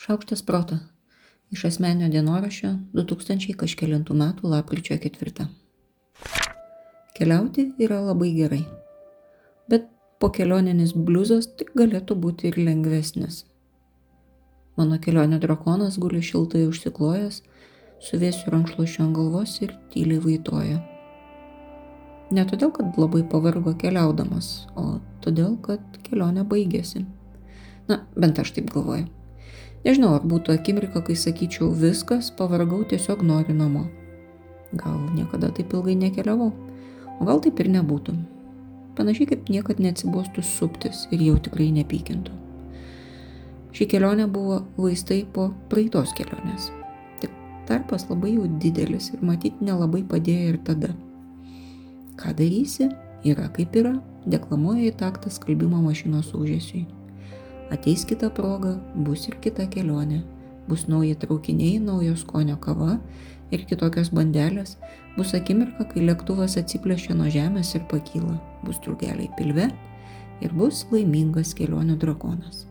Šaukštas 0.00 0.40
proto. 0.42 0.78
Iš 1.52 1.66
asmenio 1.68 2.06
dienoraščio 2.08 2.68
2000 2.96 3.52
kažkėlintų 3.60 4.14
metų 4.16 4.48
lapkričio 4.48 4.96
4. 5.02 5.44
Keliauti 7.18 7.66
yra 7.84 7.98
labai 8.06 8.30
gerai. 8.32 8.62
Bet 9.68 9.90
po 10.16 10.30
kelioninis 10.32 10.96
bliuzas 10.96 11.50
tik 11.60 11.74
galėtų 11.76 12.16
būti 12.22 12.48
ir 12.48 12.56
lengvesnis. 12.56 13.42
Mano 14.80 14.96
kelionė 15.04 15.42
drakonas 15.44 16.00
guli 16.00 16.24
šiltai 16.24 16.64
užsiklojęs, 16.70 17.42
su 18.00 18.24
vėsiu 18.24 18.56
rankšluošiu 18.56 19.04
ant 19.04 19.20
galvos 19.20 19.60
ir 19.60 19.76
tyliai 19.92 20.24
vaitoja. 20.24 20.80
Ne 22.32 22.48
todėl, 22.48 22.72
kad 22.72 22.96
labai 22.96 23.26
pavargo 23.28 23.76
keliaudamas, 23.76 24.52
o 24.80 24.96
todėl, 25.20 25.60
kad 25.60 26.04
kelionė 26.08 26.48
baigėsi. 26.48 27.04
Na, 27.92 28.06
bent 28.16 28.40
aš 28.40 28.56
taip 28.56 28.72
galvoju. 28.72 29.19
Nežinau, 29.80 30.12
ar 30.18 30.24
būtų 30.28 30.52
akimirka, 30.58 31.00
kai 31.06 31.14
sakyčiau 31.16 31.70
viskas, 31.72 32.28
pavargau, 32.36 32.82
tiesiog 32.84 33.22
noriu 33.24 33.54
namo. 33.56 33.86
Gal 34.76 34.98
niekada 35.14 35.48
taip 35.56 35.72
ilgai 35.72 35.96
nekeliavau, 35.96 36.50
o 37.16 37.28
gal 37.28 37.40
taip 37.40 37.62
ir 37.64 37.70
nebūtų. 37.72 38.14
Panašiai 38.98 39.30
kaip 39.30 39.48
niekad 39.48 39.80
neatsibostų 39.80 40.44
suptis 40.44 41.06
ir 41.14 41.24
jau 41.24 41.38
tikrai 41.40 41.70
nepykintų. 41.78 42.36
Ši 43.72 43.86
kelionė 43.88 44.26
buvo 44.28 44.60
vaistai 44.76 45.22
po 45.24 45.48
praeitos 45.72 46.12
kelionės. 46.18 46.68
Tik 47.22 47.32
tarpas 47.70 48.04
labai 48.10 48.34
jau 48.34 48.50
didelis 48.60 49.12
ir 49.14 49.24
matyt 49.24 49.64
nelabai 49.64 50.02
padėjo 50.04 50.54
ir 50.54 50.62
tada. 50.66 50.92
Ką 52.20 52.36
darysi, 52.36 52.90
yra 53.24 53.48
kaip 53.56 53.80
yra, 53.80 53.96
deklamuoja 54.28 54.90
į 54.90 54.96
taktą 55.00 55.32
skalbimo 55.32 55.80
mašinos 55.86 56.34
užėsiui. 56.36 56.99
Ateis 57.70 58.02
kita 58.04 58.32
proga, 58.34 58.72
bus 58.98 59.28
ir 59.30 59.36
kita 59.38 59.68
kelionė, 59.70 60.24
bus 60.66 60.88
nauji 60.90 61.14
traukiniai, 61.22 61.78
naujo 61.78 62.16
skonio 62.18 62.56
kava 62.58 62.96
ir 63.54 63.62
kitokios 63.70 64.10
bandelės, 64.14 64.74
bus 65.14 65.36
akimirka, 65.38 65.86
kai 65.92 66.02
lėktuvas 66.02 66.58
atsiplėšia 66.58 67.14
nuo 67.14 67.30
žemės 67.30 67.70
ir 67.78 67.86
pakyla, 67.92 68.34
bus 68.66 68.82
drugeliai 68.82 69.30
pilve 69.38 69.68
ir 70.42 70.58
bus 70.58 70.82
laimingas 70.90 71.54
kelionių 71.54 71.94
drakonas. 72.02 72.66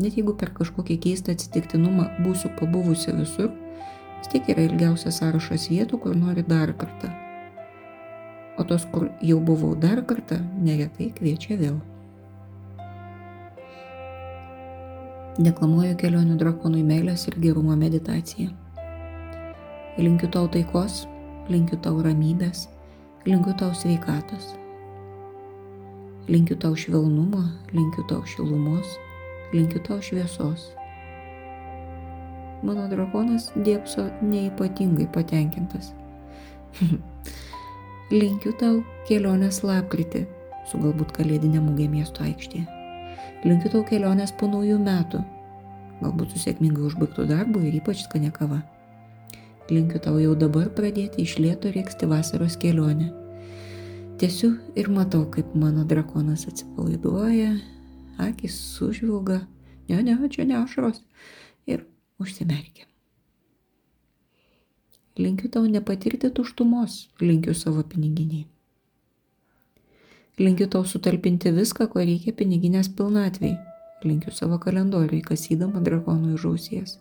Net 0.00 0.14
jeigu 0.16 0.36
per 0.38 0.54
kažkokį 0.54 0.96
keistą 1.02 1.34
atsitiktinumą 1.34 2.06
būsiu 2.22 2.54
pabuvusi 2.62 3.12
visur, 3.18 3.50
vis 4.20 4.30
tiek 4.30 4.54
yra 4.54 4.70
ilgiausias 4.70 5.18
sąrašas 5.18 5.66
vietų, 5.72 5.98
kur 6.06 6.14
nori 6.16 6.46
dar 6.46 6.72
kartą. 6.78 7.10
O 8.54 8.64
tos, 8.70 8.86
kur 8.92 9.10
jau 9.24 9.42
buvau 9.42 9.74
dar 9.74 10.04
kartą, 10.06 10.38
neretai 10.62 11.10
kviečia 11.16 11.58
vėl. 11.58 11.80
Deklamuoju 15.38 15.94
kelionių 15.94 16.34
drakonui 16.40 16.80
meilės 16.82 17.28
ir 17.30 17.36
gerumo 17.38 17.76
meditaciją. 17.78 18.50
Linkiu 20.00 20.26
tau 20.34 20.48
taikos, 20.50 21.04
linkiu 21.50 21.78
tau 21.84 22.00
ramybės, 22.02 22.64
linkiu 23.28 23.54
tau 23.60 23.70
sveikatos. 23.76 24.56
Linkiu 26.30 26.56
tau 26.58 26.74
švelnumo, 26.74 27.44
linkiu 27.70 28.02
tau 28.10 28.24
šilumos, 28.26 28.96
linkiu 29.54 29.82
tau 29.86 30.00
šviesos. 30.02 30.72
Mano 32.66 32.88
drakonas 32.90 33.52
dėpso 33.54 34.08
neipatingai 34.26 35.06
patenkintas. 35.14 35.94
linkiu 38.20 38.52
tau 38.58 38.82
kelionės 39.06 39.62
lapkritį 39.62 40.26
su 40.66 40.82
galbūt 40.82 41.14
kalėdinė 41.14 41.62
mūgė 41.62 41.88
miesto 41.94 42.26
aikštėje. 42.26 42.79
Linkiu 43.44 43.70
tau 43.72 43.84
kelionės 43.88 44.34
po 44.36 44.48
naujų 44.50 44.76
metų, 44.84 45.22
galbūt 46.02 46.34
su 46.34 46.42
sėkmingai 46.42 46.84
užbaigtų 46.90 47.24
darbu 47.30 47.62
ir 47.64 47.78
ypač 47.80 48.04
skania 48.04 48.32
kava. 48.34 48.60
Linkiu 49.70 50.00
tau 50.02 50.18
jau 50.20 50.34
dabar 50.34 50.68
pradėti 50.74 51.22
iš 51.24 51.38
lėto 51.38 51.70
rėksti 51.72 52.08
vasaros 52.10 52.58
kelionę. 52.60 53.08
Tiesiu 54.20 54.50
ir 54.76 54.90
matau, 54.92 55.22
kaip 55.32 55.54
mano 55.56 55.86
drakonas 55.88 56.44
atsipalaiduoja, 56.50 57.54
akis 58.20 58.58
sužvilga, 58.74 59.40
ne, 59.88 60.02
ne, 60.04 60.16
čia 60.28 60.44
ne 60.44 60.58
ašaros, 60.60 61.00
ir 61.64 61.86
užsimerkia. 62.20 62.84
Linkiu 65.20 65.48
tau 65.52 65.64
nepatirti 65.64 66.28
tuštumos, 66.32 67.06
linkiu 67.20 67.54
savo 67.56 67.82
piniginiai. 67.82 68.46
Linkiu 70.38 70.66
tau 70.68 70.84
sutalpinti 70.84 71.50
viską, 71.52 71.88
ko 71.90 72.00
reikia 72.00 72.32
piniginės 72.36 72.88
pilnatvei. 72.96 73.56
Linkiu 74.06 74.32
savo 74.32 74.56
kalendoriui, 74.62 75.20
kasydama 75.26 75.82
drakonų 75.84 76.38
žausies. 76.40 76.98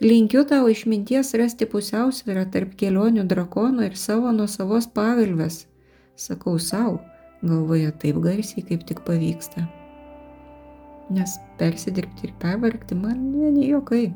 Linkiu 0.00 0.44
tau 0.48 0.68
išminties 0.70 1.34
rasti 1.40 1.66
pusiausvyrą 1.66 2.46
tarp 2.54 2.76
kelionių 2.78 3.26
drakono 3.28 3.84
ir 3.84 3.98
savo 3.98 4.32
nuo 4.32 4.46
savos 4.46 4.86
pavilvės. 4.94 5.66
Sakau 6.16 6.56
savo, 6.62 7.00
galvoje 7.42 7.90
taip 8.04 8.22
garsiai, 8.22 8.64
kaip 8.70 8.86
tik 8.86 9.04
pavyksta. 9.04 9.66
Nes 11.10 11.36
persidirbti 11.58 12.28
ir 12.28 12.36
pervargti 12.40 12.96
man 12.96 13.32
vieni 13.34 13.72
jokai, 13.72 14.06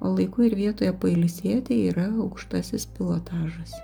o 0.00 0.14
laiku 0.14 0.46
ir 0.46 0.58
vietoje 0.58 0.92
pailisėti 1.02 1.86
yra 1.90 2.10
aukštasis 2.12 2.86
pilotažas 2.96 3.80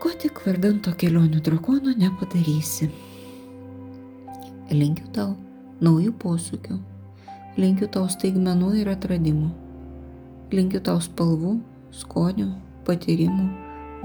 ko 0.00 0.10
tik 0.16 0.38
vardan 0.46 0.78
to 0.80 0.92
kelionių 0.96 1.42
drakono 1.44 1.92
nepadarysi. 1.92 2.86
Linkiu 4.72 5.10
tau 5.12 5.34
naujų 5.84 6.14
posūkių, 6.22 6.76
linkiu 7.60 7.88
tau 7.92 8.06
staigmenų 8.08 8.70
ir 8.80 8.88
atradimų, 8.94 9.50
linkiu 10.56 10.80
tau 10.86 10.96
spalvų, 11.04 11.58
skonių, 12.00 12.48
patyrimų, 12.88 13.46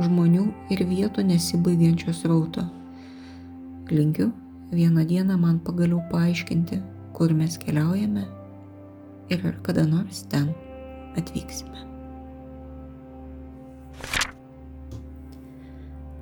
žmonių 0.04 0.46
ir 0.76 0.84
vietų 0.90 1.30
nesibaigiančios 1.32 2.26
rauto. 2.28 2.68
Linkiu 3.88 4.32
vieną 4.76 5.08
dieną 5.08 5.40
man 5.40 5.64
pagaliau 5.64 6.04
paaiškinti, 6.12 6.82
kur 7.16 7.32
mes 7.32 7.56
keliaujame 7.62 8.28
ir 9.32 9.48
ar 9.48 9.60
kada 9.64 9.88
nors 9.88 10.26
ten 10.28 10.52
atvyksime. 11.16 11.95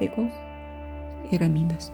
taikos 0.00 1.32
ir 1.32 1.40
ramybės. 1.42 1.92